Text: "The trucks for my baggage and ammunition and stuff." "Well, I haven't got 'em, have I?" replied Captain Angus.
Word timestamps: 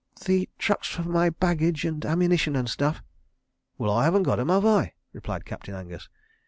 "The 0.25 0.49
trucks 0.57 0.87
for 0.87 1.03
my 1.03 1.29
baggage 1.29 1.85
and 1.85 2.03
ammunition 2.03 2.55
and 2.55 2.67
stuff." 2.67 3.03
"Well, 3.77 3.91
I 3.91 4.05
haven't 4.05 4.23
got 4.23 4.39
'em, 4.39 4.49
have 4.49 4.65
I?" 4.65 4.93
replied 5.13 5.45
Captain 5.45 5.75
Angus. 5.75 6.09